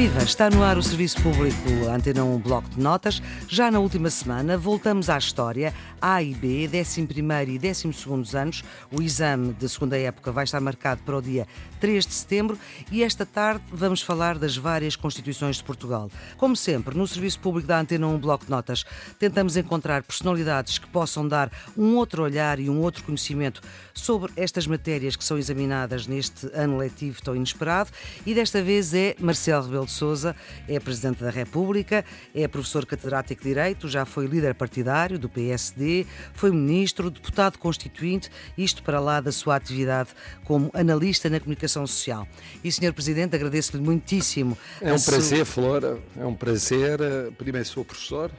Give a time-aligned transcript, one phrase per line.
[0.00, 0.22] Viva!
[0.22, 3.20] Está no ar o Serviço Público Antena 1 Bloco de Notas.
[3.46, 8.64] Já na última semana voltamos à história A e B, 11 e 12 anos.
[8.90, 11.46] O exame de segunda época vai estar marcado para o dia
[11.80, 12.58] 3 de setembro
[12.90, 16.10] e esta tarde vamos falar das várias Constituições de Portugal.
[16.38, 18.86] Como sempre, no Serviço Público da Antena 1 Bloco de Notas,
[19.18, 23.60] tentamos encontrar personalidades que possam dar um outro olhar e um outro conhecimento
[23.92, 27.90] sobre estas matérias que são examinadas neste ano letivo tão inesperado
[28.24, 30.34] e desta vez é Marcelo Rebelo de Sousa,
[30.68, 32.04] é Presidente da República,
[32.34, 38.30] é professor catedrático de Direito, já foi líder partidário do PSD, foi ministro, deputado constituinte,
[38.56, 40.10] isto para lá da sua atividade
[40.44, 42.26] como analista na comunicação social.
[42.62, 42.92] E, Sr.
[42.92, 44.56] Presidente, agradeço-lhe muitíssimo.
[44.80, 46.98] É um prazer, Flora, é um prazer.
[47.36, 48.30] Primeiro sou professor,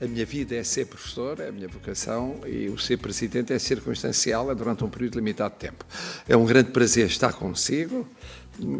[0.00, 3.58] a minha vida é ser professor, é a minha vocação, e o ser presidente é
[3.58, 5.84] circunstancial, é durante um período limitado de tempo.
[6.26, 8.08] É um grande prazer estar consigo.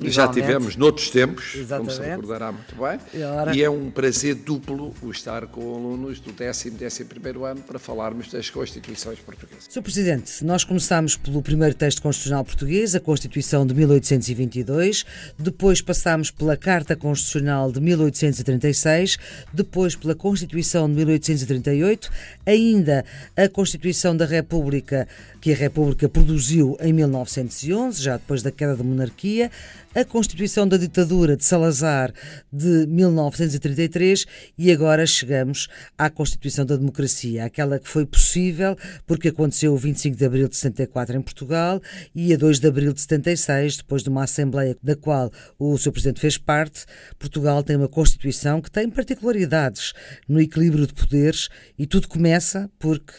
[0.04, 1.96] Já tivemos noutros tempos, Exatamente.
[1.96, 6.20] como se recordará muito bem, e, e, é um prazer duplo o estar com alunos
[6.20, 9.66] do décimo e décimo primeiro ano para falarmos das Constituições portuguesas.
[9.68, 9.82] Sr.
[9.82, 15.04] Presidente, nós começámos pelo primeiro texto constitucional português, a Constituição de 1822,
[15.38, 19.18] depois passámos pela Carta Constitucional de 1836,
[19.52, 22.10] depois pela Constituição de 1838,
[22.46, 23.04] ainda
[23.36, 25.08] a Constituição da República,
[25.40, 29.50] que a República produziu em 1911, já depois da queda da monarquia,
[29.94, 32.12] a Constituição da Ditadura de Salazar
[32.52, 34.24] de 1933
[34.56, 35.68] e agora chegamos
[35.98, 40.56] à Constituição da Democracia, aquela que foi possível porque aconteceu o 25 de abril de
[40.56, 41.80] 74 em Portugal
[42.14, 45.90] e a 2 de abril de 76, depois de uma Assembleia da qual o Sr.
[45.92, 46.86] Presidente fez parte,
[47.18, 49.92] Portugal tem uma Constituição que tem particularidades
[50.28, 53.12] no equilíbrio de poderes e tudo começa porque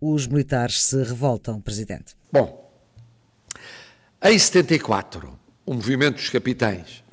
[0.00, 2.16] os militares se revoltam, Presidente.
[2.32, 2.66] Bom,
[4.22, 7.04] em 74 o movimento dos capitães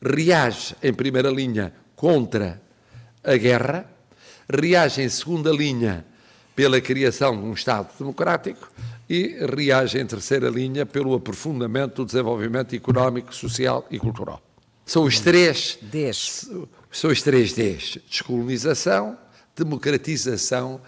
[0.00, 2.60] reage em primeira linha contra
[3.22, 3.90] a guerra,
[4.50, 6.06] reage em segunda linha
[6.56, 8.72] pela criação de um Estado democrático
[9.08, 14.40] e reage em terceira linha pelo aprofundamento do desenvolvimento económico, social e cultural.
[14.86, 16.50] São os três Ds.
[16.90, 19.18] São os três Ds: descolonização,
[19.54, 20.80] democratização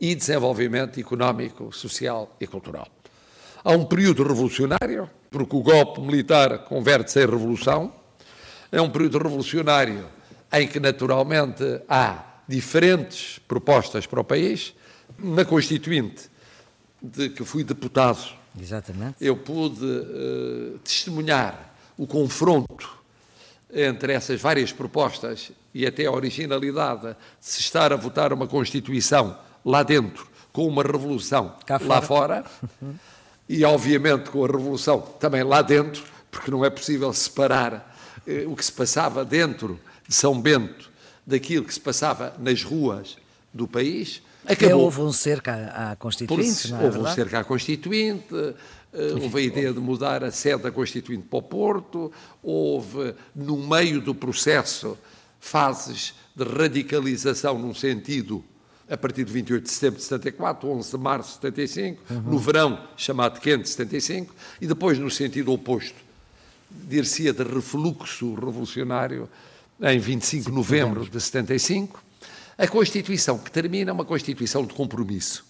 [0.00, 2.88] e desenvolvimento económico, social e cultural.
[3.62, 7.92] Há um período revolucionário porque o golpe militar converte-se em revolução.
[8.70, 10.06] É um período revolucionário
[10.52, 14.74] em que, naturalmente, há diferentes propostas para o país.
[15.18, 16.30] Na Constituinte,
[17.02, 18.22] de que fui deputado,
[18.60, 19.16] Exatamente.
[19.20, 22.98] eu pude uh, testemunhar o confronto
[23.72, 29.36] entre essas várias propostas e até a originalidade de se estar a votar uma Constituição
[29.64, 32.44] lá dentro com uma revolução Cá lá fora.
[32.44, 32.44] fora.
[33.52, 37.94] e, obviamente, com a Revolução também lá dentro, porque não é possível separar
[38.26, 40.90] eh, o que se passava dentro de São Bento
[41.26, 43.18] daquilo que se passava nas ruas
[43.52, 44.22] do país.
[44.46, 44.80] Acabou.
[44.80, 45.52] houve um cerca
[45.92, 47.12] à Constituinte, não é Houve verdade?
[47.12, 51.38] um cerca à Constituinte, eh, houve a ideia de mudar a sede da Constituinte para
[51.38, 52.10] o Porto,
[52.42, 54.96] houve, no meio do processo,
[55.38, 58.42] fases de radicalização num sentido
[58.92, 62.20] a partir de 28 de setembro de 74, 11 de março de 75, uhum.
[62.20, 65.96] no verão chamado quente de 75, e depois no sentido oposto,
[66.70, 69.30] dir-se-ia de refluxo revolucionário
[69.80, 72.04] em 25 de novembro de 75.
[72.58, 75.42] A Constituição que termina é uma Constituição de compromisso.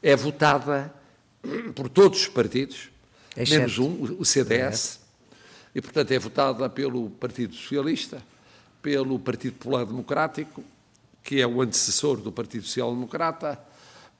[0.00, 0.94] É votada
[1.74, 2.88] por todos os partidos,
[3.34, 5.00] é menos um, o CDS,
[5.74, 8.22] e portanto é votada pelo Partido Socialista,
[8.80, 10.62] pelo Partido Popular Democrático,
[11.24, 13.58] que é o antecessor do Partido Social Democrata,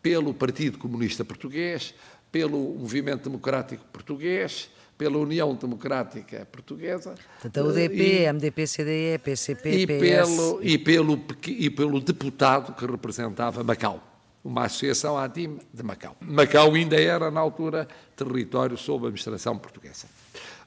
[0.02, 1.94] pelo Partido Comunista Português,
[2.32, 7.14] pelo Movimento Democrático Português, pela União Democrática Portuguesa.
[7.40, 10.00] Portanto, a UDP, e, MDP, CDE, PCP, e PS.
[10.00, 14.02] Pelo, e, pelo, e pelo deputado que representava Macau,
[14.42, 16.16] uma associação ADIM de Macau.
[16.20, 17.86] Macau ainda era, na altura,
[18.16, 20.06] território sob administração portuguesa.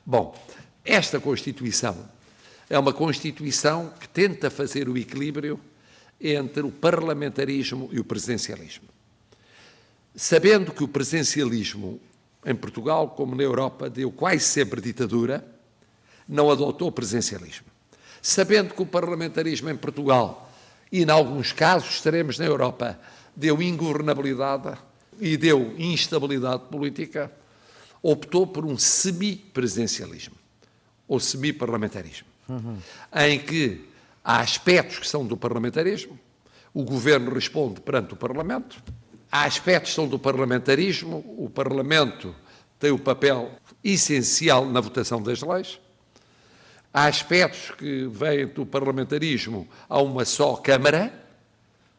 [0.06, 0.36] Bom,
[0.86, 1.98] esta Constituição
[2.70, 5.60] é uma Constituição que tenta fazer o equilíbrio
[6.20, 8.88] entre o parlamentarismo e o presidencialismo.
[10.16, 12.00] Sabendo que o presidencialismo
[12.46, 15.46] em Portugal, como na Europa, deu quase sempre ditadura,
[16.28, 17.68] não adotou o presidencialismo.
[18.22, 20.52] Sabendo que o parlamentarismo em Portugal,
[20.92, 23.00] e em alguns casos estaremos na Europa,
[23.36, 24.78] deu ingovernabilidade
[25.20, 27.32] e deu instabilidade política,
[28.02, 30.36] optou por um semi-presidencialismo,
[31.08, 32.78] ou semi-parlamentarismo, uhum.
[33.16, 33.88] em que
[34.30, 36.20] Há aspectos que são do parlamentarismo,
[36.74, 38.84] o governo responde perante o Parlamento,
[39.32, 42.36] há aspectos que são do parlamentarismo, o Parlamento
[42.78, 43.50] tem o papel
[43.82, 45.80] essencial na votação das leis,
[46.94, 51.26] há aspectos que vêm do parlamentarismo a uma só Câmara,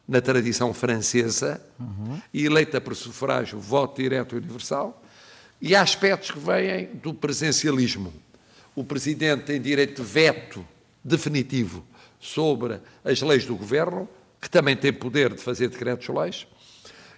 [0.07, 2.21] na tradição francesa, uhum.
[2.31, 5.03] e eleita por sufrágio, voto direto universal,
[5.59, 8.13] e há aspectos que vêm do presencialismo.
[8.75, 10.63] O Presidente tem direito de veto
[11.03, 11.88] definitivo
[12.19, 14.07] sobre as leis do Governo,
[14.41, 16.47] que também tem poder de fazer decretos-leis,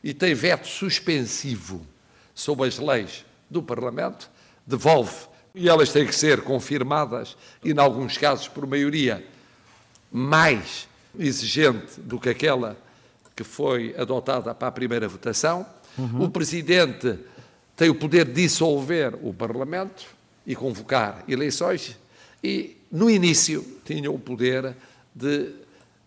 [0.04, 1.86] e tem veto suspensivo
[2.34, 4.30] sobre as leis do Parlamento,
[4.66, 9.26] devolve, e elas têm que ser confirmadas, e, em alguns casos, por maioria
[10.12, 10.88] mais
[11.18, 12.78] exigente do que aquela
[13.36, 15.66] que foi adotada para a primeira votação.
[15.98, 16.24] Uhum.
[16.24, 17.18] O Presidente
[17.76, 20.06] tem o poder de dissolver o Parlamento
[20.46, 21.98] e convocar eleições,
[22.44, 24.76] e, no início, tinha o poder
[25.14, 25.54] de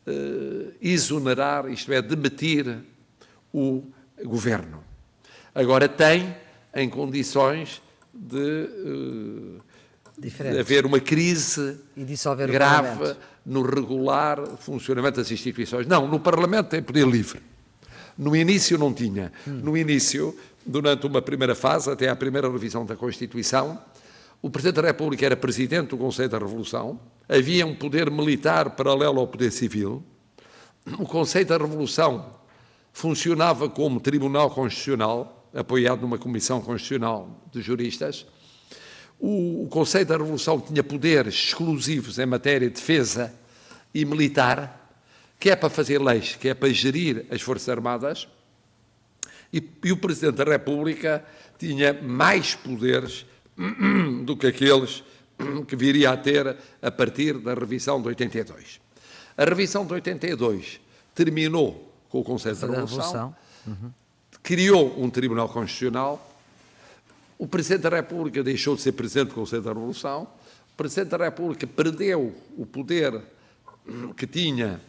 [0.06, 2.78] uh, exonerar, isto é, demitir
[3.52, 3.82] o
[4.24, 4.82] governo.
[5.54, 6.34] Agora tem
[6.74, 7.80] em condições
[8.12, 9.60] de, uh,
[10.18, 11.78] de haver uma crise
[12.50, 15.86] grave no regular funcionamento das instituições.
[15.86, 17.40] Não, no Parlamento tem poder livre.
[18.16, 19.32] No início não tinha.
[19.46, 19.60] Hum.
[19.62, 23.78] No início, durante uma primeira fase, até à primeira revisão da Constituição,
[24.44, 29.19] o Presidente da República era Presidente do Conselho da Revolução, havia um poder militar paralelo
[29.19, 30.05] ao poder civil,
[30.99, 32.38] o Conselho da Revolução
[32.93, 38.26] funcionava como Tribunal Constitucional, apoiado numa Comissão Constitucional de Juristas.
[39.19, 43.32] O, o Conselho da Revolução tinha poderes exclusivos em matéria de defesa
[43.94, 44.94] e militar,
[45.41, 48.29] que é para fazer leis, que é para gerir as Forças Armadas,
[49.50, 51.25] e, e o Presidente da República
[51.58, 53.25] tinha mais poderes
[54.24, 55.02] do que aqueles
[55.68, 58.80] que viria a ter a partir da revisão de 82.
[59.36, 60.80] A revisão de 82
[61.14, 63.34] terminou com o Conselho da Revolução.
[63.66, 63.90] Uhum.
[64.42, 66.30] criou um Tribunal Constitucional,
[67.38, 71.24] o Presidente da República deixou de ser Presidente do Conselho da Revolução, o Presidente da
[71.24, 73.22] República perdeu o poder
[74.16, 74.80] que tinha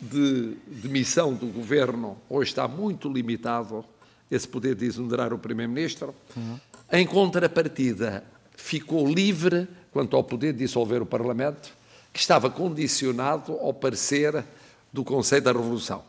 [0.00, 3.84] de demissão do governo, hoje está muito limitado
[4.30, 6.14] esse poder de exonerar o Primeiro-Ministro.
[6.36, 6.60] Uhum.
[6.92, 8.24] Em contrapartida,
[8.56, 11.72] ficou livre quanto ao poder de dissolver o Parlamento,
[12.12, 14.44] que estava condicionado ao parecer
[14.92, 16.02] do Conselho da Revolução.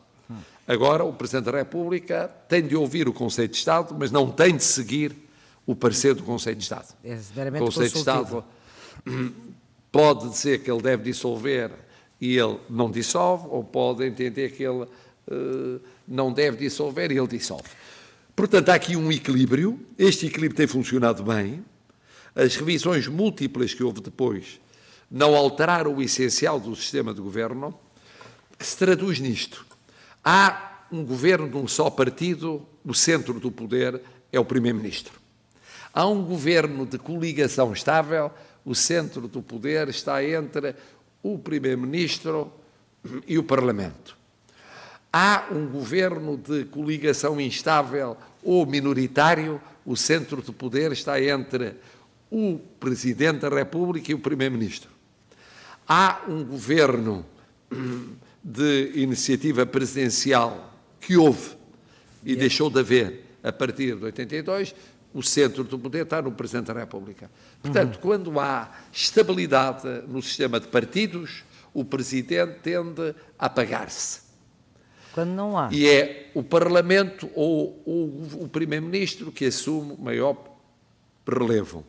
[0.67, 4.55] Agora, o Presidente da República tem de ouvir o Conselho de Estado, mas não tem
[4.55, 5.15] de seguir
[5.65, 6.87] o parecer do Conselho de Estado.
[7.03, 8.43] É o Conselho de Estado
[9.91, 11.71] pode dizer que ele deve dissolver
[12.19, 17.27] e ele não dissolve, ou pode entender que ele uh, não deve dissolver e ele
[17.27, 17.69] dissolve.
[18.41, 19.79] Portanto, há aqui um equilíbrio.
[19.99, 21.63] Este equilíbrio tem funcionado bem.
[22.33, 24.59] As revisões múltiplas que houve depois
[25.11, 27.71] não alteraram o essencial do sistema de governo,
[28.57, 29.63] que se traduz nisto.
[30.25, 34.01] Há um governo de um só partido, o centro do poder
[34.31, 35.13] é o Primeiro-Ministro.
[35.93, 38.31] Há um governo de coligação estável,
[38.65, 40.75] o centro do poder está entre
[41.21, 42.51] o Primeiro-Ministro
[43.27, 44.17] e o Parlamento.
[45.13, 51.75] Há um governo de coligação instável ou minoritário, o centro do poder está entre
[52.29, 54.89] o Presidente da República e o Primeiro-Ministro.
[55.87, 57.25] Há um governo
[58.43, 61.55] de iniciativa presidencial que houve
[62.23, 64.75] e deixou de haver a partir de 82,
[65.13, 67.29] o centro do poder está no Presidente da República.
[67.61, 68.01] Portanto, uhum.
[68.01, 71.43] quando há estabilidade no sistema de partidos,
[71.73, 74.30] o Presidente tende a apagar-se.
[75.13, 75.69] Quando não há.
[75.71, 80.37] E é o Parlamento ou, ou o Primeiro-Ministro que assume maior
[81.27, 81.85] relevo.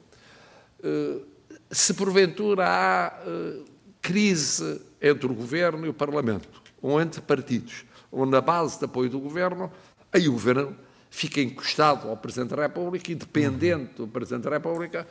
[0.80, 1.24] Uh,
[1.70, 3.64] se porventura há uh,
[4.00, 9.08] crise entre o Governo e o Parlamento, ou entre partidos, ou na base de apoio
[9.08, 9.70] do Governo,
[10.12, 10.76] aí o Governo
[11.10, 15.06] fica encostado ao Presidente da República e, dependente do Presidente da República,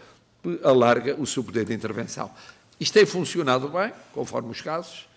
[0.63, 2.31] alarga o seu poder de intervenção.
[2.79, 5.10] Isto tem funcionado bem, conforme os casos, eh,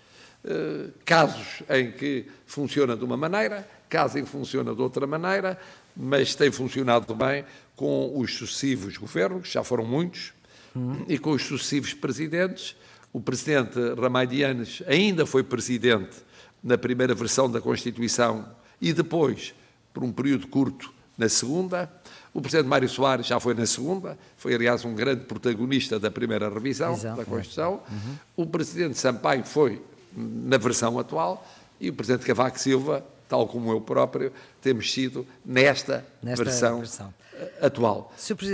[1.04, 5.58] casos em que funciona de uma maneira, casos em que funciona de outra maneira,
[5.96, 7.44] mas tem funcionado bem
[7.76, 10.32] com os sucessivos governos, já foram muitos,
[10.74, 11.04] hum.
[11.08, 12.76] e com os sucessivos presidentes,
[13.12, 16.16] o presidente Ramalhianes ainda foi presidente
[16.62, 18.48] na primeira versão da Constituição
[18.80, 19.54] e depois,
[19.92, 21.90] por um período curto, na segunda.
[22.32, 26.48] O presidente Mário Soares já foi na segunda, foi, aliás, um grande protagonista da primeira
[26.48, 27.16] revisão Exato.
[27.16, 27.80] da Constituição.
[27.88, 28.16] Uhum.
[28.36, 29.80] O presidente Sampaio foi
[30.16, 31.46] na versão atual
[31.80, 37.14] e o presidente Cavaco Silva, tal como eu próprio, temos sido nesta, nesta versão, versão,
[37.60, 38.12] atual.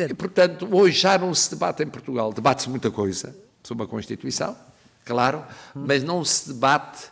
[0.08, 4.56] E, portanto, hoje já não se debate em Portugal, debate-se muita coisa sobre a Constituição,
[5.04, 7.10] claro, mas não se debate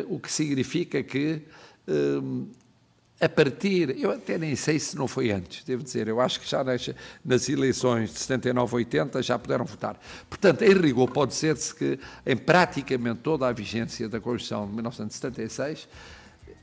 [0.08, 1.44] o que significa que
[3.20, 6.50] a partir, eu até nem sei se não foi antes, devo dizer, eu acho que
[6.50, 6.90] já nas,
[7.24, 9.98] nas eleições de 79, 80 já puderam votar.
[10.30, 15.88] Portanto, em rigor, pode dizer-se que em praticamente toda a vigência da Constituição de 1976,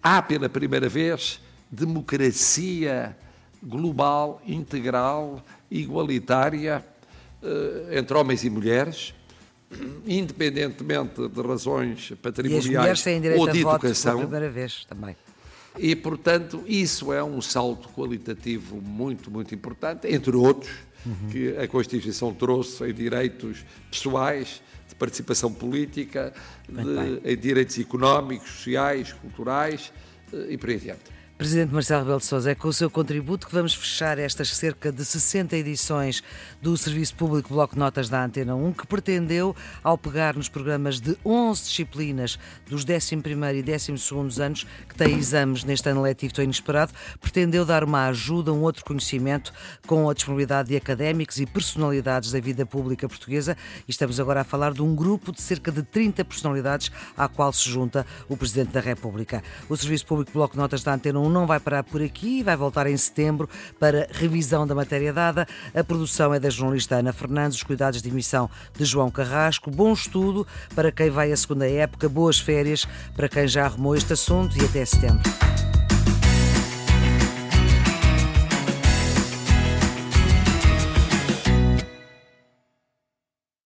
[0.02, 1.40] há pela primeira vez
[1.70, 3.16] democracia
[3.62, 6.84] global, integral, igualitária
[7.42, 9.14] eh, entre homens e mulheres,
[10.06, 13.04] independentemente de razões patrimoniais
[13.38, 14.16] ou de educação.
[14.16, 15.16] Pela primeira vez também.
[15.78, 20.72] E, portanto, isso é um salto qualitativo muito, muito importante, entre outros,
[21.06, 21.28] uhum.
[21.30, 26.32] que a Constituição trouxe em direitos pessoais, de participação política,
[26.68, 29.92] de, em direitos económicos, sociais, culturais
[30.32, 31.19] eh, e por aí adiante.
[31.40, 34.92] Presidente Marcelo Rebelo de Sousa, é com o seu contributo que vamos fechar estas cerca
[34.92, 36.22] de 60 edições
[36.60, 41.16] do Serviço Público Bloco Notas da Antena 1, que pretendeu, ao pegar nos programas de
[41.24, 46.92] 11 disciplinas dos 11º e 12º anos, que têm exames neste ano letivo tão inesperado,
[47.18, 49.50] pretendeu dar uma ajuda, um outro conhecimento,
[49.86, 53.56] com a disponibilidade de académicos e personalidades da vida pública portuguesa.
[53.88, 57.50] E estamos agora a falar de um grupo de cerca de 30 personalidades à qual
[57.50, 59.42] se junta o Presidente da República.
[59.70, 62.86] O Serviço Público Bloco Notas da Antena 1 não vai parar por aqui, vai voltar
[62.86, 65.46] em setembro para revisão da matéria dada.
[65.74, 69.70] A produção é da jornalista Ana Fernandes, os cuidados de emissão de João Carrasco.
[69.70, 74.12] Bom estudo para quem vai à segunda época, boas férias para quem já arrumou este
[74.12, 75.69] assunto e até setembro.